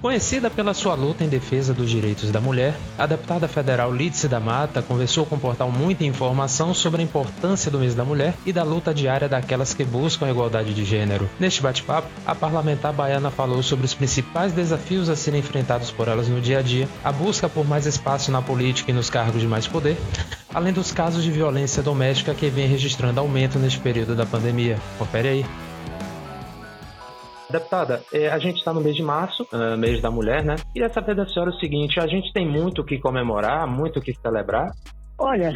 [0.00, 4.38] Conhecida pela sua luta em defesa dos direitos da mulher, a deputada federal Lídice da
[4.38, 8.52] Mata conversou com o portal Muita Informação sobre a importância do mês da mulher e
[8.52, 11.28] da luta diária daquelas que buscam a igualdade de gênero.
[11.40, 16.28] Neste bate-papo, a parlamentar baiana falou sobre os principais desafios a serem enfrentados por elas
[16.28, 19.48] no dia a dia, a busca por mais espaço na política e nos cargos de
[19.48, 19.96] mais poder,
[20.54, 24.78] além dos casos de violência doméstica que vem registrando aumento neste período da pandemia.
[24.96, 25.67] Confere aí.
[27.50, 30.56] Deputada, é, a gente está no mês de março, uh, mês da mulher, né?
[30.72, 34.02] Queria saber da senhora o seguinte: a gente tem muito o que comemorar, muito o
[34.02, 34.70] que celebrar,
[35.30, 35.52] Olha,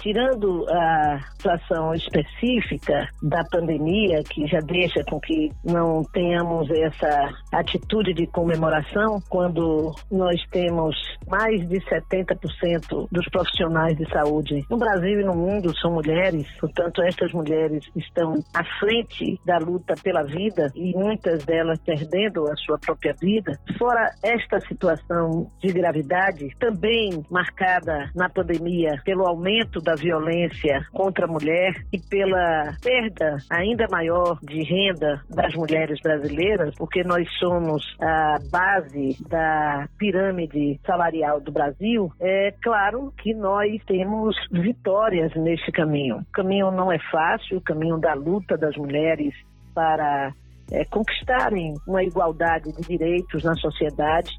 [0.00, 8.14] tirando a situação específica da pandemia, que já deixa com que não tenhamos essa atitude
[8.14, 10.96] de comemoração, quando nós temos
[11.28, 17.02] mais de 70% dos profissionais de saúde no Brasil e no mundo são mulheres, portanto,
[17.02, 22.78] estas mulheres estão à frente da luta pela vida e muitas delas perdendo a sua
[22.78, 23.58] própria vida.
[23.76, 31.28] Fora esta situação de gravidade, também marcada na pandemia, pelo aumento da violência contra a
[31.28, 38.38] mulher e pela perda ainda maior de renda das mulheres brasileiras, porque nós somos a
[38.50, 46.18] base da pirâmide salarial do Brasil, é claro que nós temos vitórias nesse caminho.
[46.18, 49.34] O caminho não é fácil, o caminho da luta das mulheres
[49.74, 50.32] para
[50.72, 54.30] é, conquistarem uma igualdade de direitos na sociedade.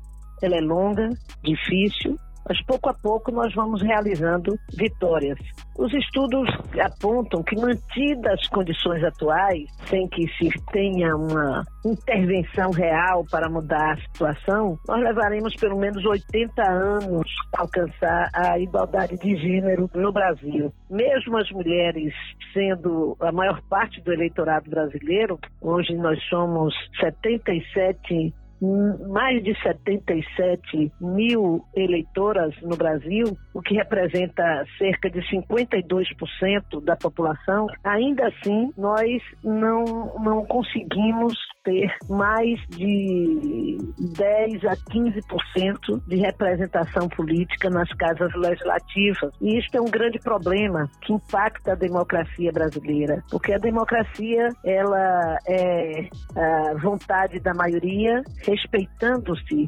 [0.41, 1.09] Ela é longa,
[1.43, 2.17] difícil,
[2.47, 5.37] mas pouco a pouco nós vamos realizando vitórias.
[5.77, 13.23] Os estudos apontam que, mantidas as condições atuais, sem que se tenha uma intervenção real
[13.29, 19.35] para mudar a situação, nós levaremos pelo menos 80 anos para alcançar a igualdade de
[19.35, 20.73] gênero no Brasil.
[20.89, 22.13] Mesmo as mulheres
[22.53, 31.63] sendo a maior parte do eleitorado brasileiro, hoje nós somos 77 mais de 77 mil
[31.75, 39.83] eleitoras no Brasil, o que representa cerca de 52% da população, ainda assim nós não,
[40.19, 41.33] não conseguimos
[41.63, 43.77] ter mais de
[44.17, 49.33] 10 a 15% de representação política nas casas legislativas.
[49.41, 55.37] E isso é um grande problema que impacta a democracia brasileira, porque a democracia ela
[55.47, 59.67] é a vontade da maioria respeitando-se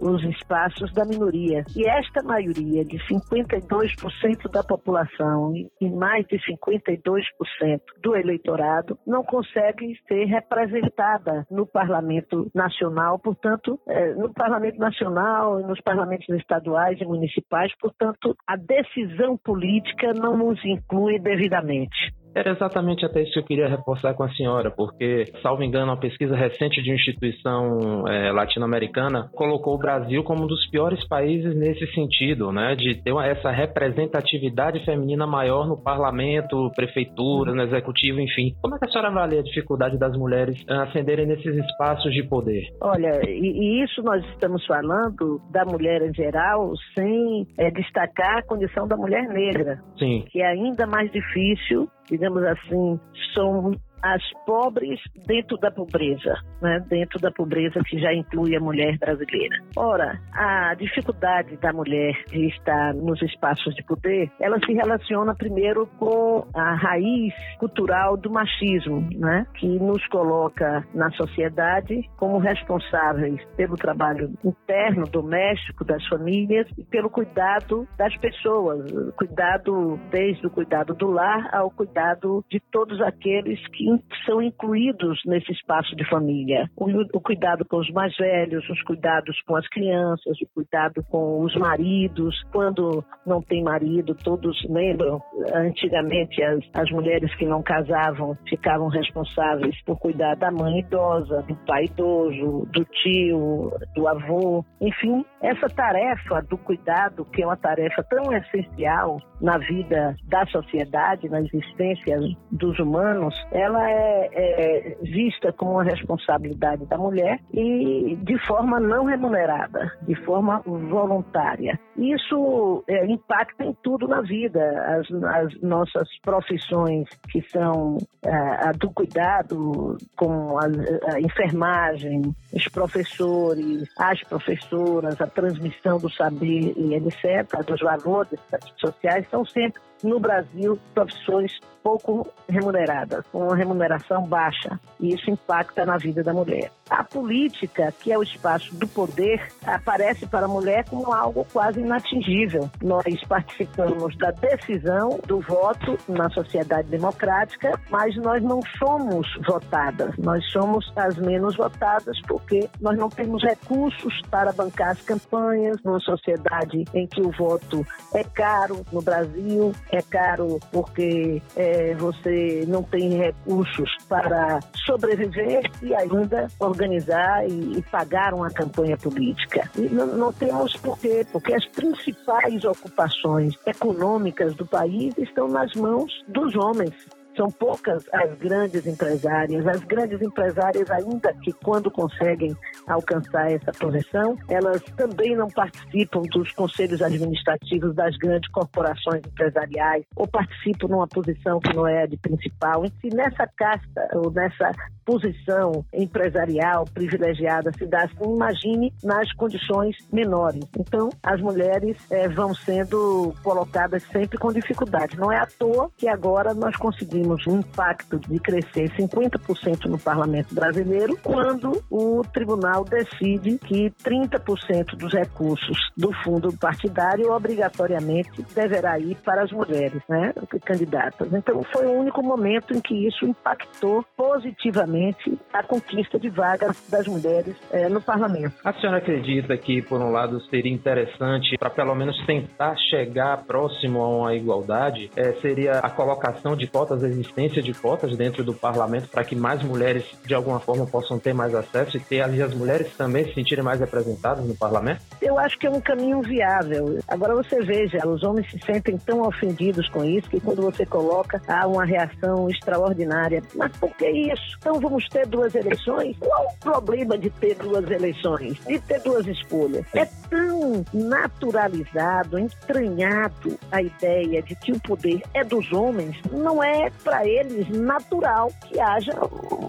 [0.00, 1.64] os espaços da minoria.
[1.76, 9.98] E esta maioria de 52% da população e mais de 52% do eleitorado não consegue
[10.08, 17.04] ser representada no Parlamento Nacional, portanto, é, no Parlamento Nacional e nos parlamentos estaduais e
[17.04, 22.14] municipais, portanto, a decisão política não nos inclui devidamente.
[22.34, 25.98] Era exatamente até isso que eu queria reforçar com a senhora, porque, salvo engano, uma
[25.98, 31.54] pesquisa recente de uma instituição é, latino-americana colocou o Brasil como um dos piores países
[31.56, 32.74] nesse sentido, né?
[32.76, 38.54] De ter uma, essa representatividade feminina maior no parlamento, prefeitura, no executivo, enfim.
[38.62, 42.68] Como é que a senhora avalia a dificuldade das mulheres ascenderem nesses espaços de poder?
[42.80, 48.42] Olha, e, e isso nós estamos falando da mulher em geral, sem é, destacar a
[48.42, 50.24] condição da mulher negra, Sim.
[50.30, 51.88] que é ainda mais difícil
[52.20, 53.00] digamos assim,
[53.34, 53.72] são
[54.02, 56.80] as pobres dentro da pobreza, né?
[56.88, 59.56] dentro da pobreza que já inclui a mulher brasileira.
[59.76, 65.86] Ora, a dificuldade da mulher de estar nos espaços de poder, ela se relaciona primeiro
[65.98, 69.46] com a raiz cultural do machismo, né?
[69.54, 77.10] que nos coloca na sociedade como responsáveis pelo trabalho interno, doméstico das famílias e pelo
[77.10, 83.89] cuidado das pessoas, cuidado desde o cuidado do lar ao cuidado de todos aqueles que
[84.24, 86.68] são incluídos nesse espaço de família.
[86.76, 86.86] O,
[87.16, 91.54] o, cuidado com os mais velhos, os cuidados com as crianças, o cuidado com os
[91.56, 92.34] maridos.
[92.52, 95.20] Quando não tem marido, todos lembram,
[95.54, 101.54] antigamente as, as mulheres que não casavam ficavam responsáveis por cuidar da mãe idosa, do
[101.66, 104.64] pai idoso, do tio, do avô.
[104.80, 111.28] Enfim, essa tarefa do cuidado, que é uma tarefa tão essencial na vida da sociedade,
[111.28, 112.18] na existência
[112.50, 118.78] dos humanos, ela ela é, é, vista como uma responsabilidade da mulher e de forma
[118.78, 121.78] não remunerada, de forma voluntária.
[122.00, 124.60] Isso é, impacta em tudo na vida.
[124.86, 130.64] As, as nossas profissões que são é, a do cuidado, como a,
[131.12, 138.40] a enfermagem, os professores, as professoras, a transmissão do saber e etc., dos valores
[138.78, 145.84] sociais, são sempre no Brasil, profissões pouco remuneradas, com uma remuneração baixa, e isso impacta
[145.84, 146.70] na vida da mulher.
[146.88, 151.80] A política, que é o espaço do poder, aparece para a mulher como algo quase
[151.90, 152.70] inatingível.
[152.82, 160.44] Nós participamos da decisão do voto na sociedade democrática, mas nós não somos votadas, nós
[160.52, 166.84] somos as menos votadas porque nós não temos recursos para bancar as campanhas numa sociedade
[166.94, 167.84] em que o voto
[168.14, 175.94] é caro no Brasil, é caro porque é, você não tem recursos para sobreviver e
[175.94, 179.68] ainda organizar e, e pagar uma campanha política.
[179.76, 181.26] E não, não temos por quê?
[181.32, 186.94] Porque as principais ocupações econômicas do país estão nas mãos dos homens.
[187.36, 189.66] São poucas as grandes empresárias.
[189.66, 192.56] As grandes empresárias, ainda que quando conseguem
[192.86, 200.26] alcançar essa posição, elas também não participam dos conselhos administrativos das grandes corporações empresariais ou
[200.26, 202.84] participam numa posição que não é a de principal.
[202.84, 204.72] E se nessa casta ou nessa
[205.04, 210.64] posição empresarial privilegiada se dá, assim, imagine nas condições menores.
[210.78, 215.18] Então, as mulheres é, vão sendo colocadas sempre com dificuldade.
[215.18, 220.54] Não é à toa que agora nós conseguimos um impacto de crescer 50% no parlamento
[220.54, 229.16] brasileiro, quando o tribunal decide que 30% dos recursos do fundo partidário obrigatoriamente deverá ir
[229.24, 230.32] para as mulheres, né,
[230.64, 231.32] candidatas.
[231.32, 237.06] Então, foi o único momento em que isso impactou positivamente a conquista de vagas das
[237.06, 238.54] mulheres é, no parlamento.
[238.64, 244.02] A senhora acredita que, por um lado, seria interessante, para pelo menos tentar chegar próximo
[244.02, 249.08] a uma igualdade, é, seria a colocação de cotas, existência de cotas dentro do parlamento
[249.08, 252.54] para que mais mulheres, de alguma forma, possam ter mais acesso e ter ali as
[252.54, 255.02] mulheres também se sentirem mais representadas no parlamento?
[255.20, 256.98] Eu acho que é um caminho viável.
[257.08, 261.40] Agora você veja, os homens se sentem tão ofendidos com isso que quando você coloca,
[261.46, 263.42] há uma reação extraordinária.
[263.54, 264.56] Mas por que isso?
[264.58, 266.16] Então vamos ter duas eleições?
[266.18, 268.58] Qual o problema de ter duas eleições?
[268.66, 269.84] De ter duas escolhas?
[269.94, 276.90] É tão naturalizado, entranhado a ideia de que o poder é dos homens, não é
[277.02, 279.12] para eles natural que haja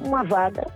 [0.06, 0.68] uma vaga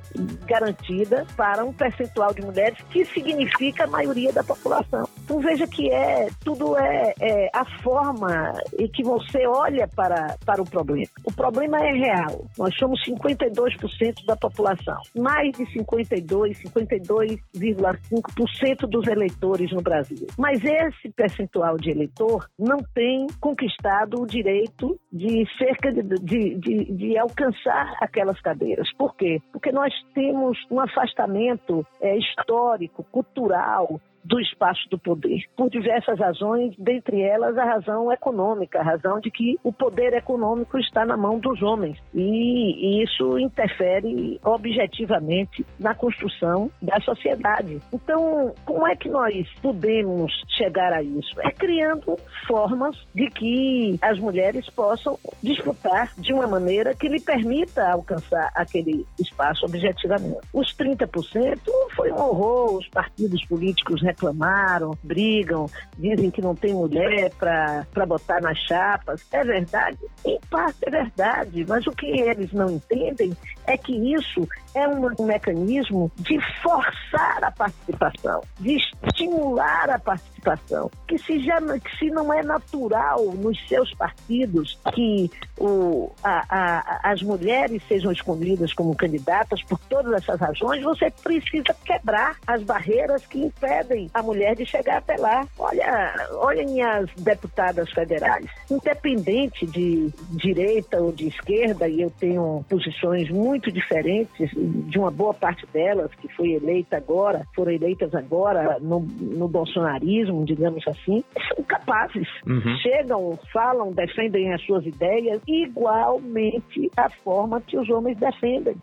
[0.45, 5.07] garantida para um percentual de mulheres que significa a maioria da população.
[5.23, 10.61] Então veja que é tudo é, é a forma em que você olha para, para
[10.61, 11.09] o problema.
[11.23, 12.45] O problema é real.
[12.57, 14.99] Nós somos 52% da população.
[15.15, 20.27] Mais de 52, 52,5% dos eleitores no Brasil.
[20.37, 26.91] Mas esse percentual de eleitor não tem conquistado o direito de cerca de, de, de,
[26.91, 28.91] de alcançar aquelas cadeiras.
[28.97, 29.41] Por quê?
[29.53, 36.75] Porque nós temos um afastamento é, histórico, cultural, do espaço do poder, por diversas razões,
[36.77, 41.39] dentre elas a razão econômica, a razão de que o poder econômico está na mão
[41.39, 47.79] dos homens e, isso interfere objetivamente na construção da sociedade.
[47.93, 51.39] Então, como é que nós podemos chegar a isso?
[51.41, 52.17] É criando
[52.47, 59.05] formas de que as mulheres possam disputar de uma maneira que lhe permita alcançar aquele
[59.19, 60.39] espaço objetivamente.
[60.53, 61.59] Os 30%
[61.95, 68.41] foi um horror, os partidos políticos reclamaram, brigam, dizem que não tem mulher para botar
[68.41, 69.21] nas chapas.
[69.31, 69.99] É verdade?
[70.25, 73.35] Em parte é verdade, mas o que eles não entendem
[73.67, 78.77] é que isso é um mecanismo de forçar a participação, de
[79.07, 80.91] estimular a participação.
[81.07, 87.11] Que se, já, que se não é natural nos seus partidos que o, a, a,
[87.11, 93.25] as mulheres sejam escolhidas como candidatas por todas essas razões, você precisa quebrar as barreiras
[93.25, 95.47] que impedem a mulher de chegar até lá.
[95.57, 103.29] Olha, olhem as deputadas federais, independente de direita ou de esquerda, e eu tenho posições
[103.29, 108.99] muito diferentes de uma boa parte delas que foi eleita agora, foram eleitas agora no,
[108.99, 112.27] no bolsonarismo, digamos assim, são capazes.
[112.45, 112.75] Uhum.
[112.81, 118.75] Chegam, falam, defendem as suas ideias igualmente a forma que os homens defendem,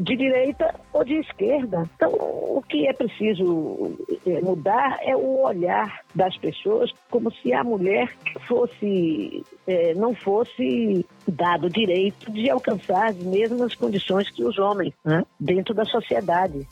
[0.00, 1.88] de direita ou de esquerda.
[1.94, 3.96] Então, o que é preciso
[4.26, 8.10] é, mudar é o olhar das pessoas como se a mulher
[8.46, 14.92] fosse, é, não fosse dado o direito de alcançar as mesmas condições que os homens
[15.04, 16.66] né, dentro da sociedade.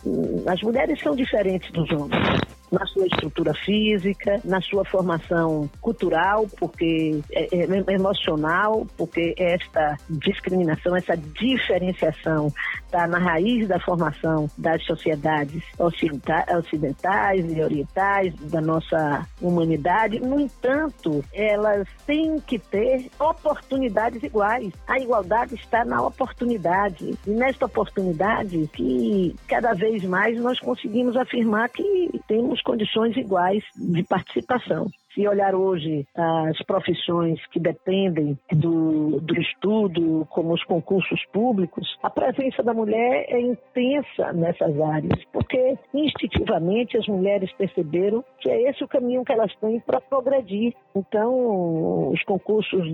[0.47, 2.56] As mulheres são diferentes dos homens.
[2.71, 10.97] Na sua estrutura física, na sua formação cultural, porque é, é, emocional, porque esta discriminação,
[10.97, 12.53] essa diferenciação
[12.85, 20.21] está na raiz da formação das sociedades ocidentais e orientais, da nossa humanidade.
[20.21, 24.73] No entanto, elas têm que ter oportunidades iguais.
[24.87, 27.15] A igualdade está na oportunidade.
[27.27, 34.03] E nesta oportunidade que cada vez mais nós conseguimos afirmar que temos condições iguais de
[34.05, 41.99] participação se olhar hoje as profissões que dependem do, do estudo, como os concursos públicos,
[42.03, 48.69] a presença da mulher é intensa nessas áreas, porque instintivamente as mulheres perceberam que é
[48.69, 50.75] esse o caminho que elas têm para progredir.
[50.95, 52.87] Então, os concursos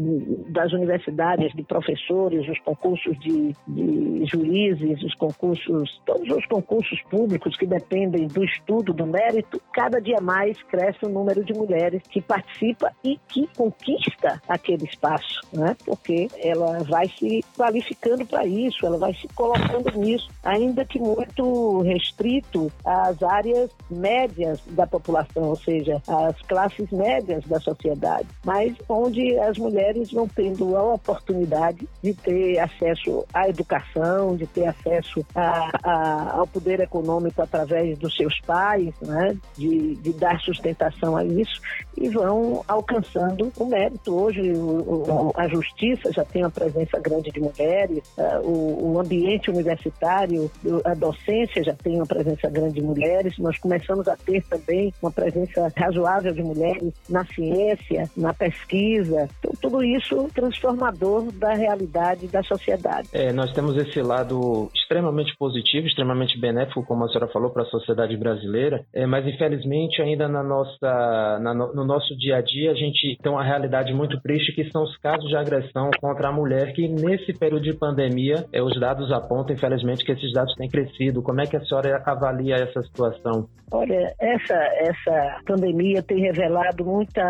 [0.49, 7.57] das universidades de professores, os concursos de, de juízes, os concursos, todos os concursos públicos
[7.57, 12.21] que dependem do estudo, do mérito, cada dia mais cresce o número de mulheres que
[12.21, 15.75] participa e que conquista aquele espaço, né?
[15.85, 21.81] porque ela vai se qualificando para isso, ela vai se colocando nisso, ainda que muito
[21.81, 29.39] restrito às áreas médias da população, ou seja, às classes médias da sociedade, mas onde
[29.39, 35.71] as mulheres vão tendo a oportunidade de ter acesso à educação, de ter acesso a,
[35.83, 39.35] a, ao poder econômico através dos seus pais, né?
[39.57, 41.61] de, de dar sustentação a isso
[42.03, 44.15] e vão alcançando o mérito.
[44.15, 49.01] Hoje, o, o, a justiça já tem uma presença grande de mulheres, uh, o, o,
[49.01, 50.51] ambiente universitário,
[50.85, 53.39] a docência já tem uma presença grande de mulheres.
[53.39, 59.29] Nós começamos a ter também uma presença razoável de mulheres na ciência, na pesquisa.
[59.39, 63.09] Então, tudo isso transformador da realidade da sociedade.
[63.13, 67.67] É, nós temos esse lado extremamente positivo, extremamente benéfico, como a senhora falou, para a
[67.67, 72.75] sociedade brasileira, é, mas infelizmente ainda na nossa, na, no nosso dia a dia a
[72.75, 76.73] gente tem uma realidade muito triste que são os casos de agressão contra a mulher
[76.73, 81.23] que nesse período de pandemia é, os dados apontam infelizmente que esses dados têm crescido.
[81.23, 83.49] Como é que a senhora avalia essa situação?
[83.75, 87.23] Olha, essa, essa pandemia tem revelado muita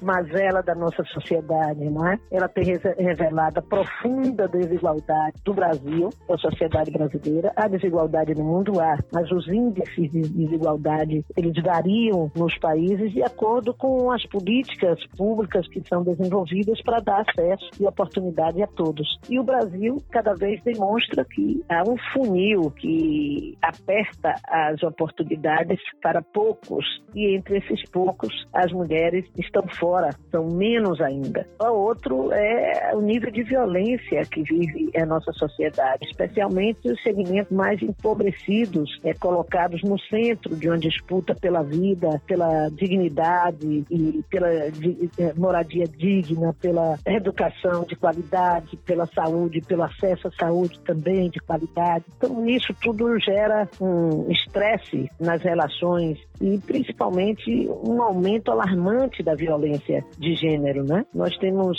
[0.00, 2.18] mazela da nossa sociedade, não é?
[2.32, 2.64] Ela tem
[2.98, 7.52] revelado a profunda desigualdade do Brasil, da sociedade brasileira.
[7.54, 13.22] Há desigualdade no mundo, há, mas os índices de desigualdade, eles variam nos países de
[13.22, 19.18] acordo com as políticas públicas que são desenvolvidas para dar acesso e oportunidade a todos.
[19.28, 26.22] E o Brasil cada vez demonstra que há um funil que aperta as oportunidades para
[26.22, 31.46] poucos e entre esses poucos as mulheres estão fora, são menos ainda.
[31.60, 37.52] O outro é o nível de violência que vive a nossa sociedade, especialmente os segmentos
[37.52, 44.70] mais empobrecidos, é, colocados no centro de uma disputa pela vida, pela dignidade e pela
[44.70, 51.28] de, é, moradia digna, pela educação de qualidade, pela saúde, pelo acesso à saúde também
[51.30, 52.04] de qualidade.
[52.16, 60.04] Então, isso tudo gera um estresse nas relações e principalmente um aumento alarmante da violência
[60.18, 61.04] de gênero, né?
[61.14, 61.78] Nós temos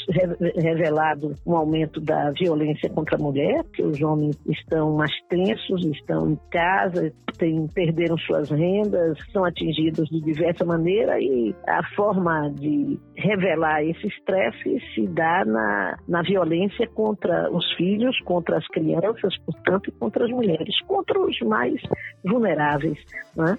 [0.56, 6.30] revelado um aumento da violência contra a mulher, que os homens estão mais tensos, estão
[6.30, 13.00] em casa, têm, perderam suas rendas, são atingidos de diversa maneira e a forma de
[13.16, 19.90] revelar esse estresse se dá na, na violência contra os filhos, contra as crianças, portanto,
[19.90, 21.80] e contra as mulheres, contra os mais
[22.26, 22.98] vulneráveis,
[23.36, 23.56] né?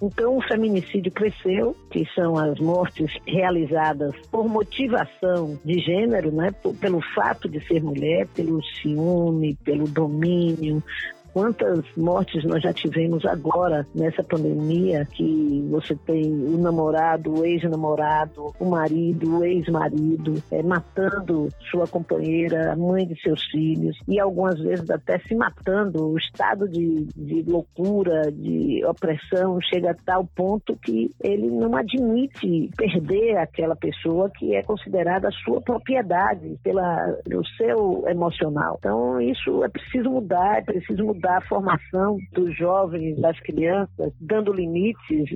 [0.00, 6.50] Então, o feminicídio cresceu, que são as mortes realizadas por motivação de gênero, né?
[6.80, 10.82] pelo fato de ser mulher, pelo ciúme, pelo domínio,
[11.32, 18.52] Quantas mortes nós já tivemos agora nessa pandemia que você tem o namorado, o ex-namorado,
[18.60, 24.60] o marido, o ex-marido, é, matando sua companheira, a mãe de seus filhos e algumas
[24.60, 26.12] vezes até se matando.
[26.12, 32.68] O estado de, de loucura, de opressão chega a tal ponto que ele não admite
[32.76, 38.76] perder aquela pessoa que é considerada sua propriedade pela, pelo seu emocional.
[38.78, 44.52] Então isso é preciso mudar, é preciso mudar da formação dos jovens, das crianças, dando
[44.52, 45.30] limites,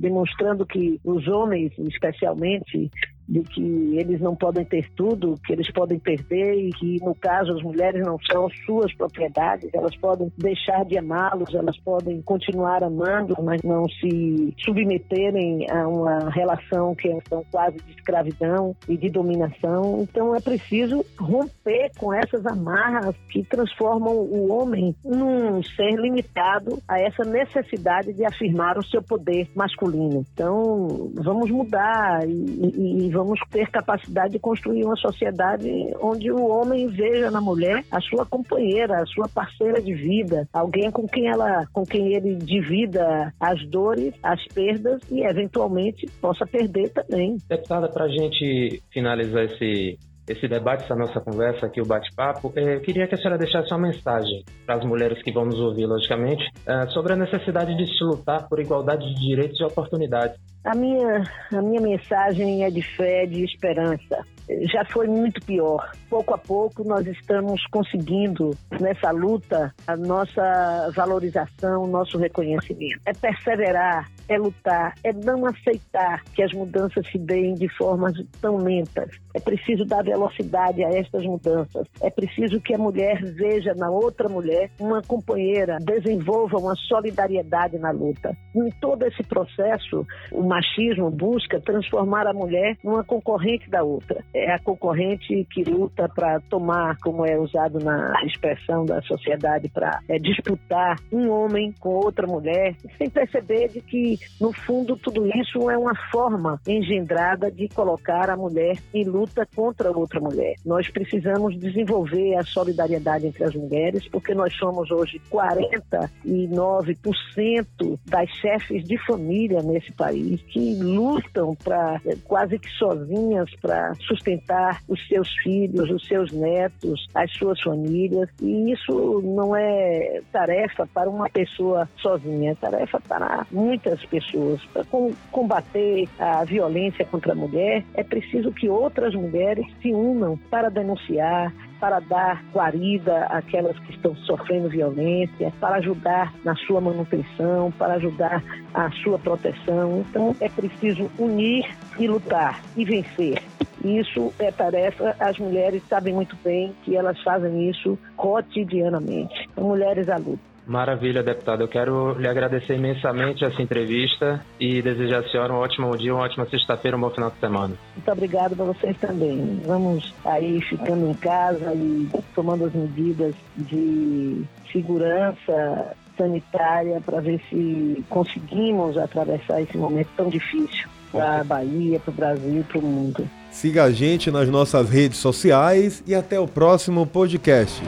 [0.00, 2.90] demonstrando que os homens, especialmente,
[3.28, 7.52] de que eles não podem ter tudo, que eles podem perder e que, no caso,
[7.52, 13.34] as mulheres não são suas propriedades, elas podem deixar de amá-los, elas podem continuar amando,
[13.42, 17.18] mas não se submeterem a uma relação que é
[17.50, 20.02] quase de escravidão e de dominação.
[20.02, 27.00] Então é preciso romper com essas amarras que transformam o homem num ser limitado a
[27.00, 30.24] essa necessidade de afirmar o seu poder masculino.
[30.32, 35.68] Então vamos mudar e, e vamos ter capacidade de construir uma sociedade
[36.00, 40.90] onde o homem veja na mulher a sua companheira, a sua parceira de vida, alguém
[40.90, 46.90] com quem ela, com quem ele divida as dores, as perdas e eventualmente possa perder
[46.90, 47.38] também.
[47.48, 52.80] Deputada, para a gente finalizar esse esse debate, essa nossa conversa aqui, o bate-papo, eu
[52.80, 56.44] queria que a senhora deixasse uma mensagem para as mulheres que vão nos ouvir, logicamente,
[56.66, 60.38] é, sobre a necessidade de se lutar por igualdade de direitos e oportunidades.
[60.64, 64.24] A minha, a minha mensagem é de fé, de esperança
[64.72, 65.90] já foi muito pior.
[66.08, 73.00] Pouco a pouco nós estamos conseguindo nessa luta a nossa valorização, o nosso reconhecimento.
[73.04, 78.56] É perseverar, é lutar, é não aceitar que as mudanças se deem de formas tão
[78.56, 79.10] lentas.
[79.34, 81.86] É preciso dar velocidade a estas mudanças.
[82.00, 87.90] É preciso que a mulher veja na outra mulher uma companheira, desenvolva uma solidariedade na
[87.90, 88.36] luta.
[88.54, 94.52] Em todo esse processo, o machismo busca transformar a mulher numa concorrente da outra é
[94.52, 100.18] a concorrente que luta para tomar, como é usado na expressão da sociedade, para é,
[100.18, 105.78] disputar um homem com outra mulher, sem perceber de que, no fundo, tudo isso é
[105.78, 110.56] uma forma engendrada de colocar a mulher em luta contra outra mulher.
[110.64, 118.84] Nós precisamos desenvolver a solidariedade entre as mulheres, porque nós somos hoje 49% das chefes
[118.84, 125.30] de família nesse país que lutam para é, quase que sozinhas para sustentar os seus
[125.42, 128.28] filhos, os seus netos, as suas famílias.
[128.40, 134.60] E isso não é tarefa para uma pessoa sozinha, é tarefa para muitas pessoas.
[134.72, 134.84] Para
[135.30, 141.52] combater a violência contra a mulher, é preciso que outras mulheres se unam para denunciar,
[141.80, 148.42] para dar guarida àquelas que estão sofrendo violência, para ajudar na sua manutenção, para ajudar
[148.72, 150.04] a sua proteção.
[150.08, 151.64] Então é preciso unir
[151.98, 153.42] e lutar e vencer.
[153.84, 159.48] Isso é tarefa, as mulheres sabem muito bem que elas fazem isso cotidianamente.
[159.56, 160.55] Mulheres à luta.
[160.66, 161.62] Maravilha, deputado.
[161.62, 166.24] Eu quero lhe agradecer imensamente essa entrevista e desejar à senhora um ótimo dia, uma
[166.24, 167.74] ótima sexta-feira, um bom final de semana.
[167.94, 169.60] Muito obrigado para vocês também.
[169.64, 178.04] Vamos aí ficando em casa e tomando as medidas de segurança sanitária para ver se
[178.08, 182.82] conseguimos atravessar esse momento tão difícil para a Bahia, para o Brasil e para o
[182.82, 183.28] mundo.
[183.50, 187.82] Siga a gente nas nossas redes sociais e até o próximo podcast.